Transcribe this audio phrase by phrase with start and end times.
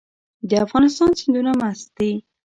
[0.49, 2.11] د افغانستان سیندونه مست دي